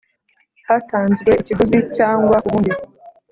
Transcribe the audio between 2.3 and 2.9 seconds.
ku bundi